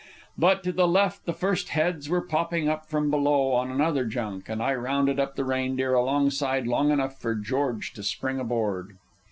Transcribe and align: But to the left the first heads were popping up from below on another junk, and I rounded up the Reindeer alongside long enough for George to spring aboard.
But 0.35 0.63
to 0.63 0.71
the 0.71 0.87
left 0.87 1.27
the 1.27 1.31
first 1.31 1.69
heads 1.69 2.09
were 2.09 2.21
popping 2.25 2.67
up 2.67 2.87
from 2.87 3.11
below 3.11 3.51
on 3.51 3.69
another 3.69 4.03
junk, 4.03 4.49
and 4.49 4.59
I 4.59 4.73
rounded 4.73 5.19
up 5.19 5.35
the 5.35 5.45
Reindeer 5.45 5.93
alongside 5.93 6.65
long 6.65 6.89
enough 6.89 7.21
for 7.21 7.35
George 7.35 7.93
to 7.93 8.01
spring 8.01 8.39
aboard. 8.39 8.97